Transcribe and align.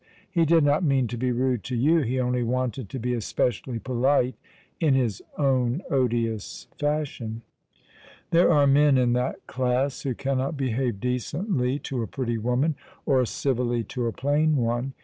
He 0.31 0.45
did 0.45 0.63
not 0.63 0.83
mean 0.83 1.07
to 1.09 1.15
bo 1.15 1.27
rude 1.27 1.63
to 1.65 1.75
you. 1.75 1.99
He 1.99 2.19
only 2.19 2.41
wanted 2.41 2.89
to 2.89 2.97
bo 2.97 3.09
especially 3.09 3.79
13olite 3.79 4.33
in 4.79 4.95
his 4.95 5.21
own 5.37 5.83
odious 5.91 6.65
fashion. 6.79 7.43
There 8.31 8.51
are 8.51 8.65
men 8.65 8.97
in 8.97 9.13
that 9.13 9.45
class 9.45 10.01
who 10.01 10.15
cannot 10.15 10.57
behave 10.57 10.99
decently 10.99 11.77
to 11.85 12.01
a 12.01 12.07
pretty 12.07 12.39
woman, 12.39 12.73
or 13.05 13.23
civilly 13.27 13.83
to 13.93 14.07
a 14.07 14.11
plain 14.11 14.55
one. 14.55 14.93